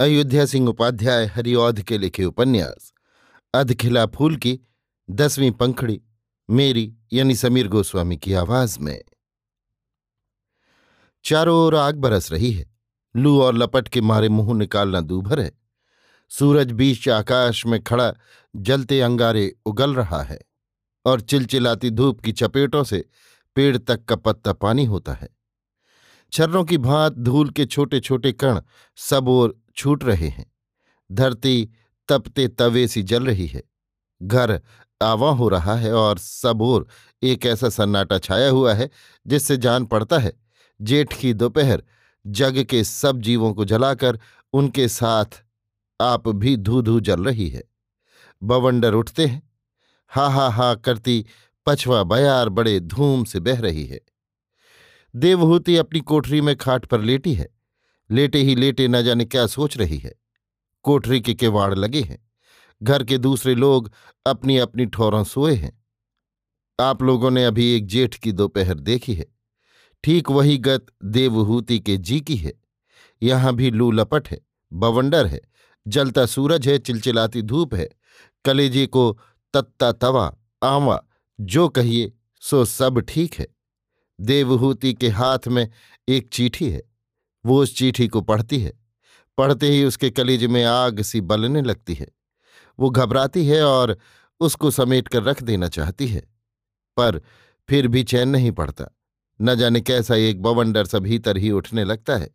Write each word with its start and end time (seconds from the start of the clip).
अयोध्या 0.00 0.46
सिंह 0.46 0.68
उपाध्याय 0.68 1.26
हरिऔध 1.26 1.82
के 1.82 1.98
लिखे 1.98 2.24
उपन्यास, 2.24 2.92
अधखिला 3.54 4.06
फूल 4.06 4.36
की 4.36 4.60
दसवीं 5.10 5.50
पंखड़ी, 5.50 6.02
मेरी 6.50 6.96
यानी 7.12 7.36
समीर 7.36 7.68
गोस्वामी 7.68 8.16
की 8.16 8.32
आवाज़ 8.32 8.80
में। 8.80 9.04
चारों 11.24 11.58
ओर 11.58 11.76
आग 11.76 11.96
बरस 11.96 12.32
रही 12.32 12.52
है। 12.52 12.74
लू 13.16 13.40
और 13.40 13.54
लपट 13.54 13.88
के 13.88 14.00
मारे 14.00 14.28
मुँह 14.28 14.58
निकालना 14.58 15.00
दूभर 15.00 15.40
है। 15.40 15.58
सूरज 16.28 16.72
बीच 16.72 17.08
आकाश 17.08 17.66
में 17.66 17.82
खड़ा 17.82 18.14
जलते 18.56 19.00
अंगारे 19.00 19.56
उगल 19.66 19.94
रहा 19.94 20.22
है 20.22 20.40
और 21.06 21.20
चिलचिलाती 21.20 21.90
धूप 21.90 22.20
की 22.20 22.32
चपेटों 22.32 22.84
से 22.84 23.08
पेड़ 23.54 23.78
तक 23.78 24.04
का 24.04 24.16
पत्ता 24.16 24.52
पानी 24.52 24.84
होता 24.84 25.14
है। 25.14 25.28
छर्रों 26.32 26.64
की 26.64 26.78
भांत 26.78 27.12
धूल 27.12 27.50
के 27.50 27.66
छोटे 27.66 28.00
छोटे 28.00 28.32
कण 28.32 28.60
सब 28.96 29.28
ओर 29.28 29.65
छूट 29.76 30.04
रहे 30.04 30.28
हैं। 30.28 30.52
धरती 31.10 31.68
तपते 32.08 32.48
तवे 32.48 32.86
सी 32.88 33.02
जल 33.02 33.26
रही 33.26 33.46
है। 33.46 33.62
घर 34.22 34.60
आवा 35.02 35.30
हो 35.30 35.48
रहा 35.48 35.74
है 35.74 35.92
और 35.94 36.18
सब 36.18 36.62
ओर 36.62 36.86
एक 37.22 37.46
ऐसा 37.46 37.68
सन्नाटा 37.68 38.18
छाया 38.18 38.50
हुआ 38.50 38.74
है 38.74 38.90
जिससे 39.26 39.56
जान 39.56 39.84
पड़ता 39.84 40.18
है। 40.18 40.32
जेठ 40.80 41.20
की 41.20 41.32
दोपहर 41.34 41.82
जग 42.26 42.62
के 42.64 42.84
सब 42.84 43.20
जीवों 43.20 43.52
को 43.54 43.64
जलाकर 43.64 44.18
उनके 44.52 44.88
साथ 44.88 45.42
आप 46.00 46.28
भी 46.28 46.56
धू 46.56 46.82
धू 46.82 47.00
जल 47.00 47.24
रही 47.24 47.48
है। 47.48 47.62
बवंडर 48.42 48.94
उठते 48.94 49.26
हैं। 49.26 49.42
हा 50.10 50.28
हा 50.28 50.48
हा 50.48 50.74
करती 50.74 51.24
पछवा 51.66 52.02
बयार 52.02 52.48
बड़े 52.48 52.80
धूम 52.80 53.24
से 53.24 53.40
बह 53.40 53.60
रही 53.60 53.84
है। 53.86 54.00
देवहूति 55.14 55.76
अपनी 55.76 56.00
कोठरी 56.00 56.40
में 56.40 56.56
खाट 56.56 56.86
पर 56.86 57.00
लेटी 57.00 57.34
है। 57.34 57.55
लेटे 58.10 58.38
ही 58.38 58.54
लेटे 58.54 58.88
न 58.88 59.02
जाने 59.02 59.24
क्या 59.24 59.46
सोच 59.46 59.76
रही 59.76 59.98
है। 59.98 60.14
कोठरी 60.82 61.20
के 61.20 61.34
किवाड़ 61.34 61.74
लगे 61.74 62.00
हैं। 62.00 62.30
घर 62.82 63.04
के 63.04 63.18
दूसरे 63.18 63.54
लोग 63.54 63.92
अपनी 64.26 64.58
अपनी 64.58 64.86
ठोरों 64.86 65.24
सोए 65.24 65.54
हैं। 65.54 65.84
आप 66.80 67.02
लोगों 67.02 67.30
ने 67.30 67.44
अभी 67.44 67.72
एक 67.72 67.86
जेठ 67.86 68.14
की 68.14 68.32
दोपहर 68.32 68.74
देखी 68.74 69.14
है। 69.14 69.26
ठीक 70.04 70.30
वही 70.30 70.58
गत 70.58 70.86
देवहूति 71.04 71.80
के 71.80 71.96
जी 71.96 72.20
की 72.20 72.36
है। 72.36 72.52
यहाँ 73.22 73.54
भी 73.54 73.70
लू 73.70 73.90
लपट 73.90 74.28
है, 74.28 74.40
बवंडर 74.72 75.26
है, 75.26 75.40
जलता 75.88 76.26
सूरज 76.26 76.68
है, 76.68 76.78
चिलचिलाती 76.78 77.42
धूप 77.42 77.74
है। 77.74 77.88
कलेजे 78.44 78.86
को 78.86 79.18
तत्ता 79.54 79.92
तवा, 79.92 80.36
आवा, 80.62 81.04
जो 81.40 81.68
कहिए, 81.68 82.12
सो 82.40 82.64
सब 82.64 83.00
ठीक 83.00 83.34
है। 83.34 83.46
देवहूति 84.20 84.94
के 84.94 85.08
हाथ 85.08 85.48
में 85.48 85.68
एक 86.08 86.28
चीठी 86.28 86.70
है। 86.70 86.82
वो 87.46 87.62
उस 87.62 87.76
चिट्ठी 87.76 88.08
को 88.08 88.20
पढ़ती 88.20 88.58
है। 88.58 88.72
पढ़ते 89.38 89.68
ही 89.68 89.84
उसके 89.84 90.10
कलेज 90.10 90.44
में 90.44 90.64
आग 90.64 91.00
सी 91.00 91.20
बलने 91.20 91.62
लगती 91.62 91.94
है। 91.94 92.08
वो 92.78 92.90
घबराती 92.90 93.46
है 93.46 93.64
और 93.64 93.98
उसको 94.40 94.70
समेट 94.70 95.08
कर 95.08 95.22
रख 95.22 95.42
देना 95.42 95.68
चाहती 95.68 96.06
है। 96.06 96.20
पर 96.96 97.22
फिर 97.68 97.88
भी 97.88 98.04
चैन 98.04 98.28
नहीं 98.28 98.52
पड़ता। 98.52 98.84
न 99.40 99.54
जाने 99.54 99.80
कैसा 99.80 100.14
एक 100.14 100.42
बवंडर 100.42 100.84
सा 100.84 100.98
भीतर 100.98 101.36
ही 101.36 101.50
उठने 101.50 101.84
लगता 101.84 102.16
है। 102.16 102.30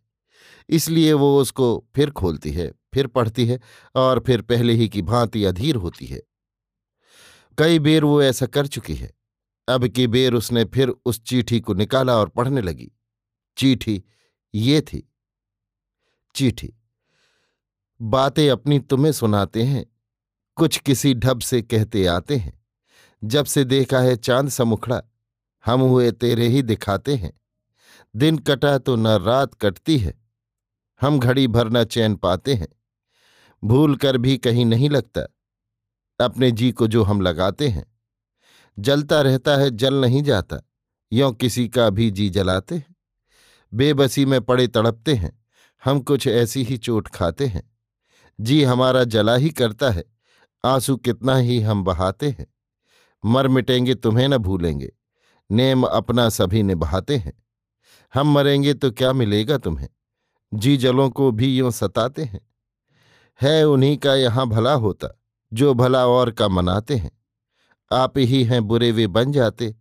इसलिए 0.70 1.14
वो 1.14 1.42
उसको 1.42 1.88
फिर 1.96 2.10
खोलती 2.10 2.52
है, 2.52 2.74
फिर 2.94 3.08
पढ़ती 3.08 3.46
है 3.46 3.60
और 3.96 4.24
फिर 4.28 4.42
पहले 4.42 4.74
ही 4.74 4.90
की 4.90 5.02
भांति 5.02 5.46
अधीर 5.46 5.76
होती 5.76 6.06
है। 6.06 6.22
कई 7.58 7.80
बेर 7.80 8.04
वो 8.04 8.24
ऐसा 8.24 8.46
कर 8.46 8.68
चुकी 8.68 8.96
है। 8.96 9.12
अब 9.68 9.88
की 9.88 10.08
बेर 10.08 10.34
उसने 10.34 10.66
फिर 10.66 10.90
उस 11.06 11.24
चीठी 11.24 11.60
को 11.60 11.74
निकाला 11.74 12.18
और 12.18 12.30
पढ़ने 12.30 12.62
लगी। 12.62 12.92
चीठी 13.58 14.04
ये 14.54 14.82
थी। 14.82 15.08
चीठी। 16.36 16.74
बातें 18.02 18.50
अपनी 18.50 18.80
तुम्हें 18.80 19.12
सुनाते 19.12 19.64
हैं, 19.64 19.86
कुछ 20.56 20.78
किसी 20.78 21.14
ढब 21.14 21.40
से 21.40 21.62
कहते 21.62 22.06
आते 22.06 22.36
हैं। 22.36 22.60
जब 23.24 23.46
से 23.46 23.64
देखा 23.64 24.00
है 24.00 24.16
चाँद 24.16 24.50
समुखड़ा, 24.50 25.02
हम 25.66 25.82
हुए 25.82 26.12
तेरे 26.12 26.48
ही 26.48 26.62
दिखाते 26.62 27.16
हैं। 27.16 27.34
दिन 28.16 28.38
कटा 28.38 28.78
तो 28.78 28.96
न 28.96 29.08
रात 29.08 29.54
कटती 29.54 29.98
है, 29.98 30.14
हम 31.02 31.20
घड़ी 31.20 31.48
भर 31.48 31.70
न 31.70 31.84
चैन 31.84 32.16
पाते 32.16 32.54
हैं। 32.54 32.68
भूल 33.64 33.96
कर 33.96 34.18
भी 34.18 34.38
कहीं 34.38 34.66
नहीं 34.66 34.90
लगता, 34.90 35.22
अपने 36.20 36.52
जी 36.52 36.72
को 36.72 36.88
जो 36.88 37.04
हम 37.04 37.22
लगाते 37.22 37.68
हैं। 37.68 37.86
जलता 38.80 39.22
रहता 39.22 39.58
है, 39.58 39.70
जल 39.72 39.94
नहीं 39.94 40.24
जाता, 40.24 40.58
यों 41.12 41.32
किसी 41.34 41.68
का 41.70 41.90
भी 41.90 42.12
जी 42.12 42.30
जलाते 42.30 42.76
हैं। 42.76 42.91
बेबसी 43.74 44.26
में 44.26 44.42
पड़े 44.42 44.68
तड़पते 44.68 45.14
हैं, 45.14 45.44
हम 45.86 46.00
कुछ 46.00 46.28
ऐसी 46.28 46.64
ही 46.64 46.78
चोट 46.78 47.08
खाते 47.08 47.46
हैं। 47.46 47.72
जी, 48.42 48.64
हमारा 48.64 49.04
जला 49.04 49.36
ही 49.36 49.50
करता 49.50 49.90
है, 49.90 50.04
आँसू 50.66 50.98
कितना 50.98 51.36
ही 51.36 51.60
हम 51.60 51.84
बहाते 51.84 52.30
हैं। 52.30 52.48
मर 53.26 53.48
मिटेंगे 53.48 53.96
तुम्हें 53.96 54.28
न 54.28 54.38
भूलेंगे, 54.38 54.92
नेम 55.52 55.84
अपना 55.84 56.30
सभी 56.30 56.64
निभाते 56.64 57.18
हैं। 57.18 57.44
हम 58.14 58.28
मरेंगे 58.28 58.74
तो 58.74 58.92
क्या 58.92 59.14
मिलेगा 59.14 59.58
तुम्हें? 59.58 59.90
जी, 60.54 60.78
जलों 60.78 61.10
को 61.10 61.32
भी 61.32 61.58
यूँ 61.58 61.72
सताते 61.72 62.24
हैं। 62.24 62.48
है 63.42 63.64
उन्हीं 63.64 63.98
का 63.98 64.16
यहाँ 64.16 64.48
भला 64.48 64.74
होता, 64.74 65.22
जो 65.54 65.74
भला 65.74 66.08
और 66.08 66.32
का 66.32 66.48
मनाते 66.48 66.96
हैं। 66.96 67.12
आप 67.92 68.18
ही 68.18 68.44
हैं 68.44 68.68
बुरे 68.68 68.92
वे 68.92 69.08
बन 69.08 69.32
जाते, 69.32 69.76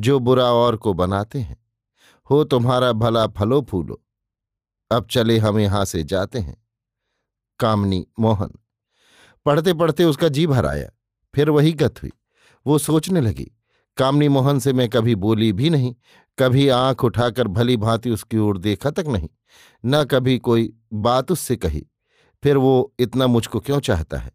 जो 0.00 0.18
बुरा 0.18 0.44
और 0.44 0.76
को 0.76 0.94
बनाते 0.94 1.40
हैं। 1.40 1.65
हो 2.30 2.42
तुम्हारा 2.44 2.92
भला 2.92 3.26
फलो 3.26 3.60
फूलो। 3.62 4.02
अब 4.90 5.06
चले 5.10 5.38
हम 5.38 5.58
यहाँ 5.58 5.84
से 5.84 6.02
जाते 6.04 6.38
हैं। 6.38 6.56
कामनी 7.60 8.06
मोहन। 8.20 8.50
पढ़ते 9.46 9.74
पढ़ते 9.74 10.04
उसका 10.04 10.28
जी 10.28 10.46
भर 10.46 10.66
आया। 10.66 10.90
फिर 11.34 11.50
वही 11.50 11.72
गत 11.72 12.02
हुई। 12.02 12.12
वो 12.66 12.78
सोचने 12.78 13.20
लगी, 13.20 13.50
कामनी 13.96 14.28
मोहन 14.28 14.58
से 14.58 14.72
मैं 14.72 14.88
कभी 14.88 15.14
बोली 15.14 15.52
भी 15.52 15.70
नहीं, 15.70 15.94
कभी 16.38 16.68
आँख 16.68 17.04
उठाकर 17.04 17.48
भली 17.48 17.76
भांति 17.76 18.10
उसकी 18.10 18.38
ओर 18.38 18.58
देखा 18.58 18.90
तक 18.90 19.04
नहीं, 19.08 19.28
न 19.84 20.04
कभी 20.04 20.38
कोई 20.38 20.72
बात 20.92 21.32
उससे 21.32 21.56
कही। 21.56 21.86
फिर 22.42 22.56
वो 22.56 22.94
इतना 22.98 23.26
मुझको 23.26 23.60
क्यों 23.60 23.80
चाहता 23.80 24.18
है? 24.18 24.32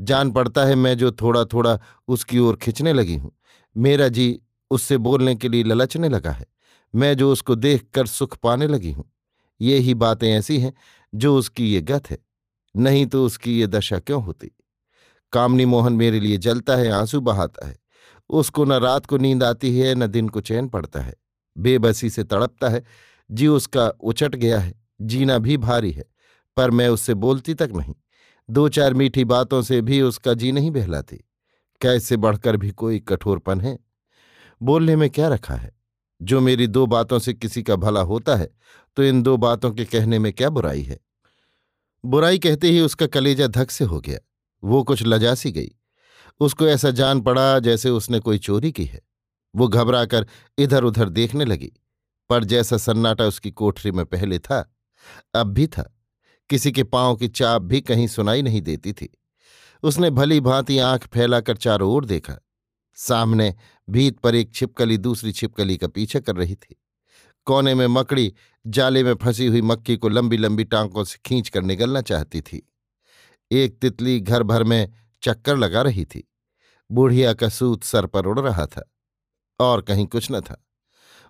जान 0.00 0.30
पड़ता 0.32 0.64
है 0.64 0.74
मैं 0.74 0.96
जो 0.98 1.10
थोड़ा 1.12 1.44
थोड़ा 1.44 1.78
उसकी 2.08 2.38
ओर 2.38 2.56
खिंचने 2.56 2.92
लगी 2.92 3.16
हूँ। 3.16 3.32
मेरा 3.76 4.08
जी 4.08 4.40
उससे 4.70 4.98
बोलने 4.98 5.34
के 5.34 5.48
लिए 5.48 5.62
ललचने 5.62 6.08
लगा 6.08 6.30
है। 6.30 6.46
मैं 6.94 7.16
जो 7.16 7.32
उसको 7.32 7.54
देख 7.54 7.86
कर 7.94 8.06
सुख 8.06 8.36
पाने 8.36 8.66
लगी 8.66 8.92
हूँ, 8.92 9.04
ये 9.60 9.78
ही 9.78 9.94
बातें 9.94 10.32
ऐसी 10.32 10.58
हैं 10.58 10.74
जो 11.14 11.36
उसकी 11.36 11.74
ये 11.74 11.80
गत 11.80 12.10
है, 12.10 12.18
नहीं 12.76 13.06
तो 13.06 13.26
उसकी 13.26 13.60
ये 13.60 13.66
दशा 13.66 13.98
क्यों 13.98 14.22
होती? 14.22 14.50
कामनी 15.32 15.64
मोहन 15.64 15.92
मेरे 15.92 16.20
लिए 16.20 16.36
जलता 16.36 16.76
है, 16.76 16.90
आँसू 16.90 17.20
बहाता 17.20 17.68
है। 17.68 17.76
उसको 18.28 18.64
न 18.64 18.72
रात 18.72 19.06
को 19.06 19.18
नींद 19.18 19.42
आती 19.42 19.78
है, 19.78 19.94
न 19.94 20.06
दिन 20.06 20.28
को 20.28 20.40
चैन 20.40 20.68
पड़ता 20.68 21.00
है। 21.00 21.14
बेबसी 21.58 22.10
से 22.10 22.24
तड़पता 22.24 22.68
है, 22.68 22.82
जी 23.30 23.46
उसका 23.46 23.88
उचट 23.88 24.34
गया 24.34 24.58
है, 24.60 24.74
जीना 25.00 25.38
भी 25.38 25.56
भारी 25.56 25.90
है, 25.90 26.04
पर 26.56 26.70
मैं 26.70 26.88
उससे 26.88 27.14
बोलती 27.14 27.54
तक 27.54 27.70
नहीं। 27.76 27.94
दो 28.50 28.68
चार 28.68 28.94
मीठी 28.94 29.24
बातों 29.24 29.62
से 29.62 29.80
भी 29.80 30.02
उसका 30.02 30.34
जी 30.34 30.52
नहीं 30.52 30.70
बहलाती। 30.70 31.16
कैसे 31.80 32.16
बढ़कर 32.16 32.56
भी 32.56 32.70
कोई 32.70 32.98
कठोरपन 32.98 33.60
है? 33.60 33.78
बोलने 34.62 34.96
में 34.96 35.10
क्या 35.10 35.28
रखा 35.28 35.54
है? 35.54 35.83
जो 36.22 36.40
मेरी 36.40 36.66
दो 36.66 36.86
बातों 36.86 37.18
से 37.18 37.34
किसी 37.34 37.62
का 37.62 37.76
भला 37.76 38.00
होता 38.00 38.36
है 38.36 38.48
तो 38.96 39.02
इन 39.02 39.22
दो 39.22 39.36
बातों 39.36 39.70
के 39.70 39.84
कहने 39.84 40.18
में 40.18 40.32
क्या 40.32 40.50
बुराई 40.50 40.82
है? 40.82 40.98
बुराई 42.04 42.38
कहते 42.38 42.70
ही 42.70 42.80
उसका 42.80 43.06
कलेजा 43.06 43.46
धक 43.46 43.70
से 43.70 43.84
हो 43.84 44.00
गया। 44.00 44.18
वो 44.62 44.82
कुछ 44.82 45.02
लजासी 45.02 45.52
गई। 45.52 45.70
उसको 46.40 46.66
ऐसा 46.66 46.90
जान 46.90 47.20
पड़ा 47.20 47.58
जैसे 47.58 47.90
उसने 47.90 48.18
कोई 48.18 48.38
चोरी 48.38 48.72
की 48.72 48.84
है। 48.84 49.00
वो 49.54 49.68
घबराकर 49.68 50.26
इधर 50.58 50.84
उधर 50.84 51.08
देखने 51.08 51.44
लगी, 51.44 51.72
पर 52.30 52.44
जैसा 52.44 52.76
सन्नाटा 52.76 53.24
उसकी 53.24 53.50
कोठरी 53.50 53.92
में 53.92 54.04
पहले 54.06 54.38
था, 54.38 54.74
अब 55.34 55.46
भी 55.46 55.66
था। 55.66 55.90
किसी 56.50 56.72
के 56.72 56.84
पाँव 56.84 57.16
की 57.16 57.28
चाप 57.28 57.62
भी 57.62 57.80
कहीं 57.80 58.06
सुनाई 58.06 58.42
नहीं 58.42 58.60
देती 58.62 58.92
थी। 58.92 59.08
उसने 59.82 60.10
भली 60.10 60.40
भांति 60.40 60.78
आँख 60.78 61.06
फैलाकर 61.06 61.56
चारों 61.56 61.90
ओर 61.92 62.04
देखा। 62.04 62.38
सामने 62.94 63.54
भीत 63.90 64.18
पर 64.18 64.34
एक 64.34 64.54
छिपकली 64.54 64.96
दूसरी 64.98 65.32
छिपकली 65.32 65.76
का 65.76 65.88
पीछे 65.88 66.20
कर 66.20 66.36
रही 66.36 66.54
थी। 66.54 66.76
कोने 67.46 67.74
में 67.74 67.86
मकड़ी 67.86 68.32
जाले 68.66 69.02
में 69.04 69.14
फंसी 69.14 69.46
हुई 69.46 69.62
मक्की 69.62 69.96
को 69.96 70.08
लंबी 70.08 70.36
लंबी 70.36 70.64
टांकों 70.64 71.04
से 71.04 71.18
खींच 71.24 71.48
कर 71.48 71.62
निगलना 71.62 72.00
चाहती 72.00 72.40
थी। 72.40 72.62
एक 73.50 73.78
तितली 73.78 74.20
घर 74.20 74.42
भर 74.42 74.64
में 74.64 74.92
चक्कर 75.22 75.56
लगा 75.56 75.82
रही 75.82 76.04
थी। 76.04 76.28
बूढ़िया 76.90 77.32
का 77.32 77.48
सूत 77.48 77.84
सर 77.84 78.06
पर 78.06 78.26
उड़ 78.26 78.40
रहा 78.40 78.66
था 78.66 78.92
और 79.60 79.82
कहीं 79.82 80.06
कुछ 80.06 80.28
न 80.32 80.40
था। 80.40 80.64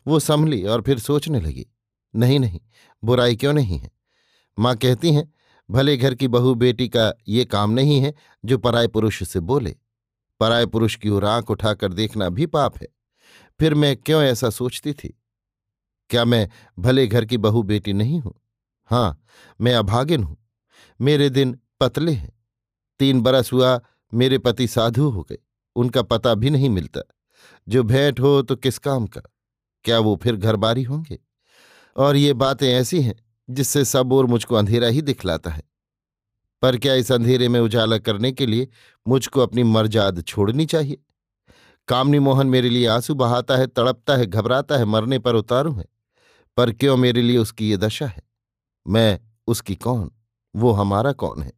वो 0.06 0.18
संभली 0.18 0.62
और 0.64 0.82
फिर 0.82 0.98
सोचने 0.98 1.40
लगी, 1.40 1.66
नहीं 2.14 2.40
नहीं, 2.40 2.60
बुराई 3.04 3.36
क्यों 3.36 3.52
नहीं 3.52 3.78
है? 3.78 3.90
माँ 4.58 4.76
कहती 4.76 5.12
हैं, 5.12 5.32
भले 5.70 5.96
घर 5.96 6.14
की 6.14 6.28
बहू 6.28 6.54
बेटी 6.54 6.88
का 6.88 7.12
ये 7.28 7.44
काम 7.44 7.70
नहीं 7.70 8.00
है 8.00 8.14
जो 8.44 8.58
पराय 8.58 8.88
पुरुष 8.88 9.22
से 9.22 9.40
बोले। 9.40 9.76
पराय 10.40 10.66
पुरुष 10.66 10.96
की 10.96 11.08
ओर 11.08 11.24
आँख 11.24 11.50
उठाकर 11.50 11.92
देखना 11.92 12.28
भी 12.28 12.46
पाप 12.46 12.78
है। 12.78 12.88
फिर 13.60 13.74
मैं 13.74 13.96
क्यों 13.96 14.22
ऐसा 14.22 14.50
सोचती 14.50 14.92
थी? 14.92 15.20
क्या 16.10 16.24
मैं 16.24 16.50
भले 16.78 17.06
घर 17.06 17.24
की 17.24 17.36
बहू 17.36 17.62
बेटी 17.62 17.92
नहीं 17.92 18.20
हूँ? 18.20 18.34
हाँ, 18.84 19.24
मैं 19.60 19.74
अभागिन 19.74 20.24
हूँ। 20.24 20.36
मेरे 21.00 21.30
दिन 21.30 21.60
पतले 21.80 22.12
हैं। 22.12 22.32
तीन 22.98 23.20
बरस 23.20 23.52
हुआ 23.52 23.80
मेरे 24.14 24.38
पति 24.38 24.66
साधु 24.66 25.08
हो 25.08 25.22
गए। 25.22 25.38
उनका 25.76 26.02
पता 26.02 26.34
भी 26.34 26.50
नहीं 26.50 26.70
मिलता। 26.70 27.00
जो 27.68 27.82
भेंट 27.82 28.20
हो 28.20 28.42
तो 28.42 28.56
किस 28.56 28.78
काम 28.78 29.06
का? 29.06 29.20
क्या 29.84 29.98
वो 29.98 30.20
फिर 30.22 30.36
घरबारी 30.36 30.82
होंगे? 30.82 31.18
और 31.96 32.16
ये 32.16 32.32
बातें 32.32 32.72
ऐसी 32.72 33.02
हैं 33.02 33.14
जिससे 33.50 33.84
सब 33.84 34.12
और 34.12 34.26
मुझको 34.26 34.54
अंधेरा 34.54 34.88
ही 34.88 35.02
दिखलाता 35.02 35.50
है। 35.50 35.62
पर 36.64 36.78
क्या 36.78 36.94
इस 36.94 37.12
अंधेरे 37.12 37.48
में 37.48 37.60
उजाला 37.60 37.98
करने 37.98 38.32
के 38.32 38.46
लिए 38.46 38.68
मुझको 39.08 39.40
अपनी 39.40 39.62
मर्जाद 39.62 40.22
छोड़नी 40.22 40.66
चाहिए? 40.66 40.98
कामनी 41.88 42.18
मोहन 42.18 42.46
मेरे 42.46 42.68
लिए 42.68 42.86
आँसू 42.86 43.14
बहाता 43.14 43.56
है, 43.56 43.66
तड़पता 43.66 44.16
है, 44.16 44.26
घबराता 44.26 44.76
है, 44.76 44.84
मरने 44.84 45.18
पर 45.18 45.34
उतारू 45.34 45.74
है। 45.74 45.84
पर 46.56 46.72
क्यों 46.72 46.96
मेरे 46.96 47.22
लिए 47.22 47.38
उसकी 47.38 47.70
ये 47.70 47.76
दशा 47.76 48.06
है? 48.06 48.22
मैं 48.86 49.20
उसकी 49.46 49.76
कौन? 49.76 50.10
वो 50.56 50.72
हमारा 50.72 51.12
कौन 51.12 51.42
है? 51.42 51.52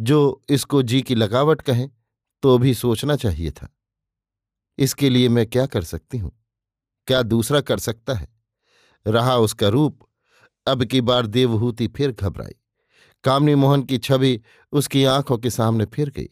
जो 0.00 0.42
इसको 0.48 0.82
जी 0.82 1.02
की 1.02 1.14
लगावट 1.14 1.60
कहें 1.60 1.90
तो 2.42 2.58
भी 2.58 2.74
सोचना 2.74 3.16
चाहिए 3.16 3.50
था। 3.50 3.76
इसके 4.78 5.10
लिए 5.10 5.28
मैं 5.28 5.46
क्या 5.46 5.66
कर 5.66 5.84
सकती 5.84 6.18
हूँ? 6.18 6.32
क्या 7.06 7.22
दूसरा 7.22 7.60
कर 7.60 7.78
सकता 7.78 8.14
है? 8.14 8.28
रहा 9.06 9.36
उसका 9.36 9.68
रूप। 9.68 10.06
अब 10.66 10.84
की 10.84 11.00
बार 11.00 11.26
देवहूति 11.26 11.88
फिर 11.88 12.12
घबराई। 12.12 12.54
कामनी 13.24 13.54
मोहन 13.54 13.82
की 13.82 13.98
छवि 13.98 14.40
उसकी 14.72 15.04
आँखों 15.04 15.38
के 15.38 15.50
सामने 15.50 15.84
फिर 15.84 16.10
गई। 16.10 16.28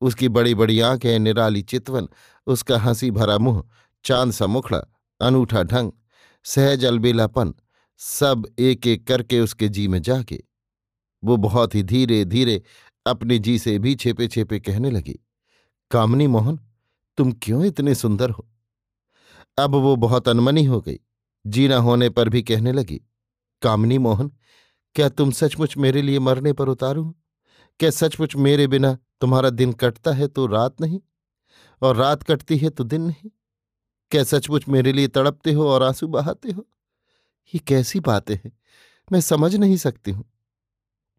उसकी 0.00 0.28
बड़ी 0.28 0.54
बड़ी 0.54 0.80
आँखें, 0.80 1.18
निराली 1.18 1.62
चितवन, 1.62 2.08
उसका 2.46 2.78
हँसी 2.78 3.10
भरा 3.10 3.38
मुँह, 3.38 3.62
चाँद 4.04 4.32
सा 4.32 4.46
मुखड़ा, 4.46 4.78
अनूठा 5.20 5.62
ढंग, 5.62 5.92
सहज 6.44 6.84
अलबेलापन, 6.84 7.54
सब 7.98 8.46
एक 8.58 8.86
एक 8.86 9.06
करके 9.06 9.40
उसके 9.40 9.68
जी 9.68 9.88
में 9.88 10.02
जाके 10.02 10.42
वो 11.24 11.36
बहुत 11.36 11.74
ही 11.74 11.82
धीरे 11.82 12.24
धीरे 12.24 12.62
अपने 13.06 13.38
जी 13.38 13.58
से 13.58 13.78
भी 13.78 13.94
छेपे 13.94 14.28
छेपे 14.28 14.60
कहने 14.60 14.90
लगी 14.90 15.18
कामनी 15.90 16.26
मोहन 16.26 16.58
तुम 17.16 17.32
क्यों 17.32 17.64
इतने 17.64 17.94
सुंदर 17.94 18.30
हो? 18.30 18.48
अब 19.58 19.74
वो 19.74 19.96
बहुत 19.96 20.28
अनमनी 20.28 20.64
हो 20.64 20.80
गई, 20.80 20.98
जीना 21.46 21.76
होने 21.76 22.08
पर 22.10 22.28
भी 22.28 22.42
कहने 22.42 22.72
लगी 22.72 23.00
कामनी 23.62 23.98
मोहन 23.98 24.30
क्या 24.94 25.08
तुम 25.08 25.30
सचमुच 25.30 25.76
मेरे 25.76 26.02
लिए 26.02 26.18
मरने 26.18 26.52
पर 26.52 26.68
उतारू? 26.68 27.16
क्या 27.80 27.90
सचमुच 27.90 28.36
मेरे 28.36 28.66
बिना 28.66 28.98
तुम्हारा 29.20 29.50
दिन 29.50 29.72
कटता 29.72 30.12
है 30.12 30.28
तो 30.28 30.46
रात 30.46 30.80
नहीं? 30.80 31.00
और 31.82 31.96
रात 31.96 32.22
कटती 32.22 32.56
है 32.56 32.70
तो 32.70 32.84
दिन 32.84 33.02
नहीं? 33.02 33.30
क्या 34.10 34.24
सचमुच 34.24 34.68
मेरे 34.68 34.92
लिए 34.92 35.08
तड़पते 35.08 35.52
हो 35.52 35.68
और 35.68 35.82
आँसू 35.82 36.08
बहाते 36.08 36.50
हो? 36.50 36.68
ये 37.54 37.58
कैसी 37.58 38.00
बातें 38.00 38.34
हैं? 38.34 38.58
मैं 39.12 39.20
समझ 39.20 39.56
नहीं 39.56 39.76
सकती 39.76 40.10
हूँ। 40.10 40.24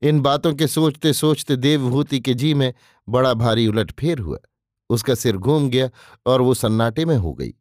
इन 0.01 0.21
बातों 0.21 0.53
के 0.53 0.67
सोचते 0.67 1.13
सोचते 1.13 1.55
देवभूति 1.55 2.19
के 2.19 2.33
जी 2.33 2.53
में 2.53 2.73
बड़ा 3.09 3.33
भारी 3.33 3.67
उलट 3.67 3.91
फेर 3.91 4.19
हुआ। 4.19 4.37
उसका 4.89 5.15
सिर 5.15 5.37
घूम 5.37 5.69
गया 5.69 5.89
और 6.25 6.41
वो 6.41 6.53
सन्नाटे 6.53 7.05
में 7.05 7.17
हो 7.17 7.33
गई। 7.33 7.53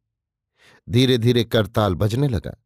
धीरे 0.88 1.18
धीरे 1.18 1.44
करताल 1.44 1.94
बजने 1.94 2.28
लगा। 2.28 2.64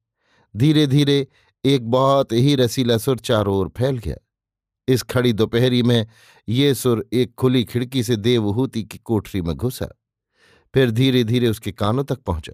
धीरे 0.56 0.86
धीरे 0.86 1.28
एक 1.64 1.90
बहुत 1.90 2.32
ही 2.32 2.54
रसीला 2.54 2.98
सुर 2.98 3.18
चारों 3.18 3.56
ओर 3.56 3.68
फैल 3.68 3.98
गया। 3.98 4.16
इस 4.88 5.02
खड़ी 5.02 5.32
दोपहरी 5.32 5.82
में 5.82 6.06
ये 6.48 6.74
सुर 6.74 7.08
एक 7.12 7.34
खुली 7.34 7.64
खिड़की 7.64 8.02
से 8.02 8.16
देवहूति 8.16 8.82
की 8.82 8.98
कोठरी 8.98 9.42
में 9.42 9.54
घुसा। 9.56 9.86
फिर 10.74 10.90
धीरे 10.90 11.24
धीरे 11.24 11.48
उसके 11.48 11.72
कानों 11.72 12.04
तक 12.04 12.18
पहुँचा। 12.18 12.52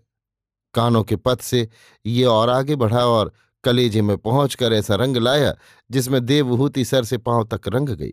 कानों 0.75 1.03
के 1.05 1.17
पथ 1.17 1.41
से 1.41 1.69
ये 2.07 2.25
और 2.25 2.51
आगे 2.51 2.77
बढ़ा 2.77 3.05
और 3.07 3.33
कलेजे 3.65 4.03
में 4.03 4.17
पहुंचकर 4.19 4.73
ऐसा 4.73 4.95
रंग 4.95 5.17
लाया 5.17 5.55
जिसमें 5.91 6.25
देवहूति 6.27 6.85
सर 6.85 7.05
से 7.05 7.19
पाँव 7.19 7.49
तक 7.53 7.69
रंग 7.69 7.89
गई। 7.89 8.13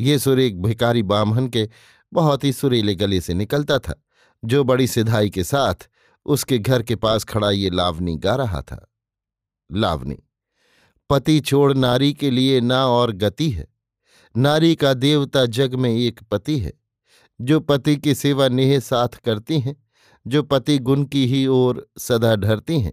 ये 0.00 0.18
सुर 0.18 0.40
एक 0.40 0.62
भिकारी 0.62 1.02
बामहन 1.02 1.48
के 1.48 1.68
बहुत 2.12 2.44
ही 2.44 2.52
सुरीले 2.52 2.94
गले 2.94 3.20
से 3.20 3.34
निकलता 3.34 3.78
था, 3.78 3.94
जो 4.44 4.64
बड़ी 4.64 4.86
सिधाई 4.86 5.30
के 5.30 5.44
साथ 5.44 5.88
उसके 6.26 6.58
घर 6.58 6.82
के 6.82 6.96
पास 6.96 7.24
खड़ा 7.24 7.50
ये 7.50 7.70
लावनी 7.70 8.16
गा 8.16 8.34
रहा 8.36 8.62
था। 8.62 8.89
लावनी 9.72 10.16
पति 11.10 11.40
छोड़ 11.40 11.74
नारी 11.74 12.12
के 12.12 12.30
लिए 12.30 12.60
ना 12.60 12.86
और 12.86 13.12
गति 13.12 13.50
है। 13.50 13.68
नारी 14.36 14.74
का 14.74 14.94
देवता 14.94 15.46
जग 15.46 15.74
में 15.74 15.90
एक 15.90 16.20
पति 16.30 16.58
है। 16.58 16.72
जो 17.40 17.60
पति 17.60 17.96
की 17.96 18.14
सेवा 18.14 18.48
नेह 18.48 18.78
साथ 18.78 19.08
करती 19.08 19.58
हैं, 19.58 19.86
जो 20.26 20.42
पति 20.42 20.78
गुण 20.78 21.04
की 21.04 21.26
ही 21.26 21.46
ओर 21.46 21.90
सदा 21.98 22.36
ढरती 22.36 22.80
हैं। 22.80 22.92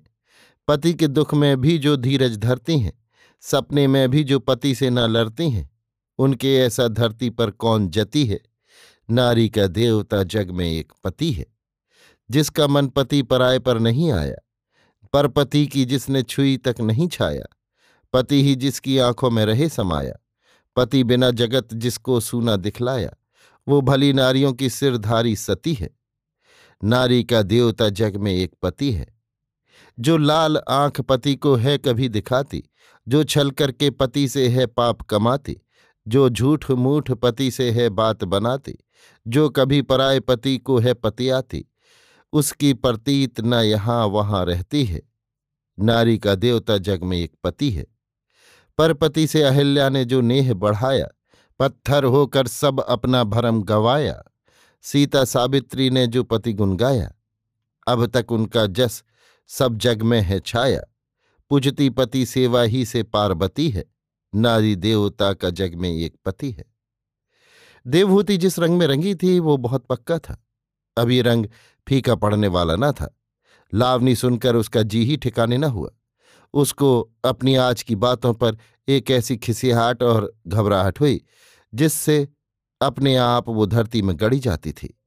पति 0.68 0.94
के 0.94 1.08
दुख 1.08 1.34
में 1.34 1.62
भी 1.62 1.78
जो 1.78 1.98
धीरज 1.98 2.38
धरती 2.38 2.80
हैं, 2.80 3.04
सपने 3.42 3.88
में 3.88 4.10
भी 4.10 4.24
जो 4.24 4.40
पति 4.40 4.76
से 4.76 4.90
न 4.90 5.00
लड़ती 5.00 5.50
हैं, 5.50 5.70
उनके 6.18 6.58
ऐसा 6.58 6.88
धरती 6.88 7.30
पर 7.30 7.52
कौन 7.52 7.90
जती 7.90 8.26
है? 8.26 8.40
नारी 9.10 9.50
का 9.50 9.68
देवता 9.68 10.24
जग 10.24 10.52
में 10.52 10.72
एक 10.72 10.94
पति 11.04 11.32
है। 11.32 11.46
जिसका 12.32 12.68
मन 12.68 12.88
पति 12.88 13.22
पराय 13.22 13.60
पर 13.60 13.80
नहीं 13.80 14.12
आया 14.12 14.36
पर 15.18 15.28
पति 15.28 15.68
की 15.68 15.86
जिसने 15.86 16.24
छुई 16.24 16.58
तक 16.58 16.76
नहीं 16.82 17.08
छाया, 17.08 17.58
पति 18.14 18.44
ही 18.44 18.56
जिसकी 18.56 18.98
आँखों 18.98 19.30
में 19.30 19.46
रहे 19.46 19.70
समाया, 19.70 20.14
पति 20.76 21.04
बिना 21.04 21.32
जगत 21.32 21.74
जिसको 21.74 22.20
सूना 22.20 22.56
दिखलाया, 22.56 23.14
वो 23.68 23.82
भली 23.82 24.14
नारियों 24.14 24.54
की 24.54 24.70
सिरधारी 24.70 25.36
सती 25.36 25.74
है। 25.74 25.90
नारी 26.84 27.24
का 27.24 27.42
देवता 27.42 27.90
जग 27.90 28.18
में 28.18 28.34
एक 28.34 28.54
पति 28.62 28.92
है। 28.92 29.08
जो 30.00 30.18
लाल 30.18 30.58
आँख 30.58 31.02
पति 31.02 31.36
को 31.36 31.56
है 31.56 31.78
कभी 31.78 32.10
दिखाती, 32.10 32.64
जो 33.08 33.24
छल 33.24 33.52
करके 33.52 33.90
पति 33.90 34.28
से 34.28 34.48
है 34.48 34.66
पाप 34.66 35.02
कमाती, 35.02 35.58
जो 36.08 36.30
झूठ 36.30 36.72
मूठ 36.72 37.12
पति 37.12 37.52
से 37.52 37.72
है 37.72 37.90
बात 37.90 38.24
बनाती, 38.24 38.76
जो 39.28 39.50
कभी 39.50 39.82
पराय 39.82 40.20
पति 40.20 40.58
को 40.58 40.80
है 40.80 40.94
पतियाती, 40.94 41.66
उसकी 42.34 42.74
प्रतीत 42.74 43.42
न 43.42 43.54
यहाँ 43.54 44.06
वहाँ 44.06 44.46
रहती 44.46 44.86
है। 44.86 45.07
नारी 45.80 46.18
का 46.18 46.36
देवता 46.36 46.78
जग 46.78 47.04
में 47.04 47.18
एक 47.18 47.34
पति 47.44 47.70
है। 47.70 47.86
पर 48.78 48.94
पति 48.94 49.28
से 49.28 49.44
अहिल्या 49.44 49.90
ने 49.90 50.06
जो 50.06 50.22
नेह 50.22 50.54
बढ़ाया, 50.54 51.08
पत्थर 51.60 52.04
होकर 52.04 52.48
सब 52.48 52.80
अपना 52.80 53.24
भरम 53.24 53.64
गवाया, 53.64 54.24
सीता 54.82 55.24
सावित्री 55.26 55.90
ने 55.90 56.08
जो 56.08 56.24
पति 56.24 56.54
गुन 56.54 56.78
गाया 56.78 57.14
अब 57.88 58.06
तक 58.06 58.32
उनका 58.32 58.66
जस 58.66 59.04
सब 59.48 59.78
जग 59.78 60.02
में 60.02 60.22
है 60.22 60.40
छाया। 60.40 60.82
पूजती 61.50 61.90
पति 61.90 62.26
सेवा 62.26 62.62
ही 62.62 62.86
से 62.86 63.04
पार्वती 63.04 63.70
है, 63.70 63.86
नारी 64.36 64.76
देवता 64.76 65.34
का 65.34 65.50
जग 65.50 65.76
में 65.76 65.90
एक 65.90 66.16
पति 66.26 66.52
है। 66.52 66.66
देवहूति 67.88 68.38
जिस 68.38 68.60
रंग 68.60 68.78
में 68.78 68.88
रंगी 68.88 69.16
थी, 69.16 69.40
वो 69.40 69.58
बहुत 69.58 69.86
पक्का 69.86 70.20
था। 70.20 70.44
ये 71.10 71.22
रंग 71.22 71.46
फीका 71.88 72.16
पड़ने 72.16 72.48
वाला 72.48 72.76
न 72.76 72.92
था। 72.92 73.18
लावनी 73.74 74.16
सुनकर 74.16 74.56
उसका 74.56 74.82
जी 74.82 75.04
ही 75.06 75.18
ठिकाने 75.18 75.58
न 75.58 75.64
हुआ। 75.64 75.90
उसको 76.54 77.00
अपनी 77.26 77.56
आज 77.56 77.84
की 77.84 77.96
बातों 77.96 78.34
पर 78.34 78.58
एक 78.88 79.12
ऐसी 79.12 79.38
खिसियाहट 79.38 80.04
और 80.04 80.34
घबराहट 80.48 81.00
हुई, 81.00 81.22
जिससे 81.74 82.28
अपने 82.82 83.16
आप 83.16 83.50
वो 83.50 83.66
धरती 83.66 84.02
में 84.02 84.16
गड़ी 84.20 84.40
जाती 84.40 84.72
थी। 84.72 85.00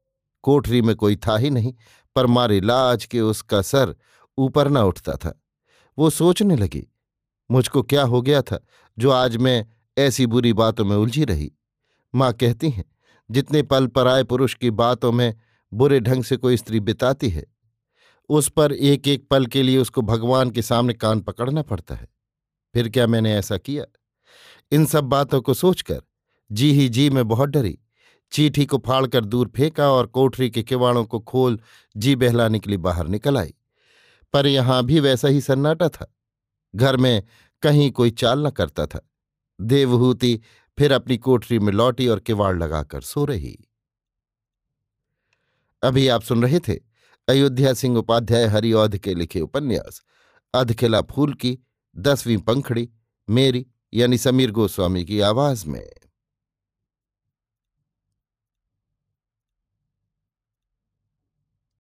कोठरी 0.43 0.83
में 0.83 0.95
कोई 0.97 1.17
था 1.17 1.37
ही 1.37 1.50
नहीं, 1.50 1.75
पर 2.17 2.26
मारे 2.26 2.61
लाज 2.61 3.05
के 3.05 3.21
उसका 3.21 3.62
सर 3.62 3.95
ऊपर 4.38 4.69
न 4.69 4.76
उठता 4.76 5.12
था। 5.12 5.40
वो 5.99 6.11
सोचने 6.11 6.57
लगी, 6.57 6.87
मुझको 7.50 7.83
क्या 7.83 8.02
हो 8.02 8.23
गया 8.23 8.43
था 8.43 8.61
जो 8.99 9.11
आज 9.11 9.37
मैं 9.37 9.67
ऐसी 9.99 10.26
बुरी 10.26 10.52
बातों 10.52 10.85
में 10.85 10.97
उलझी 10.97 11.25
रही? 11.25 11.52
माँ 12.14 12.33
कहती 12.33 12.71
हैं, 12.71 12.85
जितने 13.31 13.62
पल 13.62 13.87
पर 13.87 14.07
आए 14.07 14.23
पुरुष 14.25 14.55
की 14.55 14.71
बातों 14.71 15.12
में 15.12 15.35
बुरे 15.73 16.00
ढंग 16.00 16.25
से 16.25 16.37
कोई 16.37 16.57
स्त्री 16.57 16.81
बिताती 16.81 17.29
है 17.29 17.45
उस 18.31 18.49
पर 18.49 18.73
एक 18.73 19.09
एक 19.09 19.29
पल 19.29 19.47
के 19.47 19.63
लिए 19.63 19.79
उसको 19.79 20.03
भगवान 20.03 20.51
के 20.51 20.63
सामने 20.63 20.95
कान 20.95 21.21
पकड़ना 21.21 21.63
पड़ता 21.63 21.95
है। 21.95 22.09
फिर 22.75 22.89
क्या 22.89 23.07
मैंने 23.07 23.35
ऐसा 23.35 23.59
किया? 23.59 23.85
इन 24.73 24.87
सब 24.87 25.05
बातों 25.05 25.43
को 25.43 25.55
सोचकर, 25.55 26.03
जी 26.53 26.73
ही 26.73 26.89
जी 26.89 27.11
में 27.11 27.29
बहुत 27.29 27.49
डरी। 27.49 27.79
चीठी 28.33 28.67
को 28.67 28.79
फाड़कर 28.79 29.25
दूर 29.25 29.53
फेंका 29.57 29.91
और 29.91 30.07
कोठरी 30.07 30.51
के 30.51 30.63
किवाड़ों 30.63 31.05
को 31.05 31.21
खोल 31.21 31.61
जी 31.97 32.17
बहलाने 32.17 32.59
के 32.59 32.71
लिए 32.71 32.79
बाहर 32.79 33.07
निकल 33.07 33.39
आई। 33.39 33.55
पर 34.33 34.47
यहाँ 34.47 34.85
भी 34.85 35.01
वैसा 35.01 35.29
ही 35.29 35.41
सन्नाटा 35.41 35.89
था। 35.89 36.15
घर 36.75 36.97
में 36.97 37.23
कहीं 37.63 37.91
कोई 37.91 38.11
चाल 38.11 38.47
न 38.47 38.51
करता 38.51 38.87
था। 38.87 39.11
देवहूति 39.61 40.41
फिर 40.79 40.93
अपनी 40.93 41.19
कोठरी 41.19 41.59
में 41.59 41.73
लौटी 41.73 42.09
और 42.09 42.21
किवाड़ 42.21 42.59
लगाकर 42.59 43.01
सो 43.01 43.25
रही। 43.25 43.59
अभी 45.83 46.09
आप 46.09 46.23
सुन 46.23 46.43
रहे 46.43 46.61
थे 46.61 46.89
अयोध्या 47.31 47.75
सिंह 47.75 47.99
उपाध्याय 47.99 48.45
हरिऔध 48.45 48.97
के 48.97 49.15
लिखे 49.15 49.41
उपन्यास, 49.41 50.03
अधखिला 50.55 51.01
फूल 51.01 51.35
की, 51.35 51.59
दसवीं 51.97 52.39
पंखड़ी, 52.39 52.89
मेरी 53.31 53.67
यानी 53.95 54.19
समीर 54.19 54.51
गोस्वामी 54.51 55.05
की 55.05 55.21
आवाज़ 55.21 55.67
में। 55.67 55.91